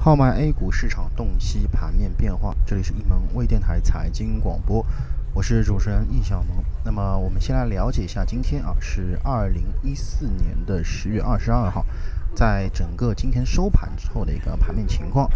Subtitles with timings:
[0.00, 4.86] 号脉 A 股市场洞悉盘面变化，这里是一门微电台财经广播，
[5.34, 6.64] 我是主持人易小萌。
[6.84, 11.84] 那么我们先来了解一下，今天啊是二零一四年的十月二十二号，
[12.32, 15.28] 在整个今天收盘之后的一个盘面情况。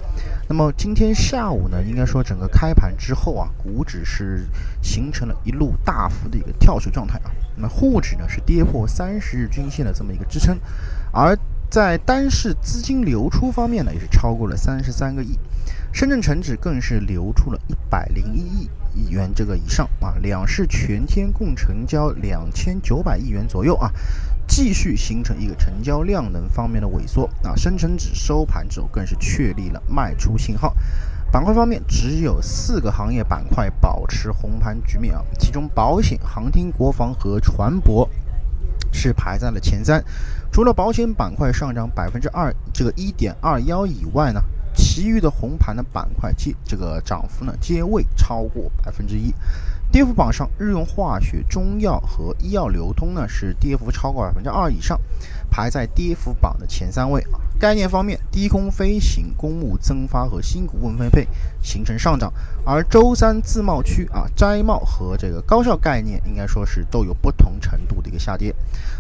[0.49, 4.47] 那么今天下午呢，应该说整个开盘之后啊，股指是
[4.81, 7.33] 形成了一路大幅的一个跳水状态啊。
[7.57, 10.57] 那么沪指呢是跌破三十日均线的这么一个支撑，
[11.11, 11.37] 而
[11.73, 15.39] 在单市资金流出方面呢，也是超过了三十三个亿，
[15.91, 23.91] 深圳成指更是流出了一百零一亿亿元这个以上啊，两市全天共成交两千九百亿元左右啊，
[24.47, 30.77] 继续形成一个成交量能方面的萎缩啊，深成指收盘之后更是确立了卖出信号。
[31.33, 38.07] 板块方面，只有四个行业板块保持红盘局面啊，其中保险、航天、国防和船舶。
[38.93, 40.05] 是排在了前三，
[40.53, 44.41] 除了保险板块上涨百分之二，这个一点二幺以外呢，
[44.75, 49.35] 其余的红盘的板块皆这个涨幅呢皆未超过百分之一。
[49.91, 54.99] 跌幅榜上，日用化学、中药和医药流通呢是跌幅超过百分之二以上，
[55.51, 57.42] 排在跌幅榜的前三位啊。
[57.63, 61.29] 概念方面，低空飞行、公募增发和新股分配
[61.63, 62.33] 形成上涨，
[62.67, 68.53] 而周三自贸区啊、摘帽和这个高效概念应该说是都有不同程度的一个下跌。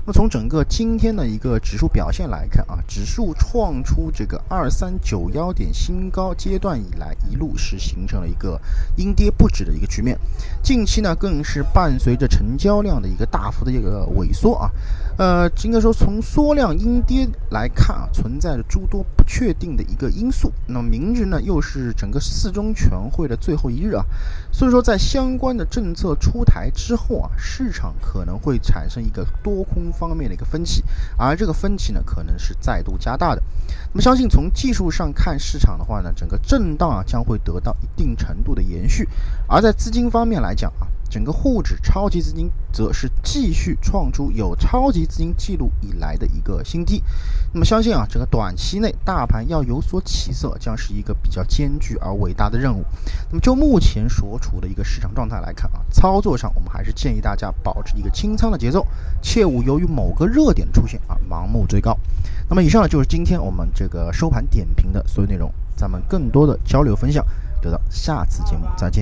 [0.04, 8.60] 那么从整个今天的一个指数表现来看啊，指数创出这个二三九幺点新高阶段以来，一路是形成了一个
[8.94, 10.16] 阴跌不止的一个局面。
[10.62, 14.70] 近期呢，更是伴随着成交量的一个大幅的一个萎缩啊。
[15.18, 20.52] 呃，应该说从缩量阴跌来看啊，存在着诸多不确定的一个因素。
[20.66, 24.04] 那么明日呢，又是整个四中全会的最后一日啊，
[24.50, 30.82] 所以说在相关的政策出台之后啊，市场可能会产生一个多空方面的一个分歧，
[31.16, 33.42] 而这个分歧呢，可能是再度加大的。
[33.92, 39.08] 那么相信从技术上看市场的话呢，整个震荡啊将会得到一定程度的延续。
[39.46, 40.86] 而在资金方面来讲啊。
[41.12, 47.02] 整个沪指超级资金则是继续创出有超级资金记录以来的一个新低，
[47.52, 52.84] 那么相信啊，整个短期内大盘要有所起色，将是一个比较艰巨而伟大的任务。
[53.30, 58.86] 那么就目前所处的一个市场状态来看啊，操作上我们还是建议大家保持一个清仓的节奏，
[59.20, 61.96] 切勿由于某个热点出现而盲目追高。
[62.48, 67.24] 那么以上呢就是今天我们这个收盘点评的所有内容，咱们更多的交流分享，
[67.62, 69.00] 留到下次节目再见。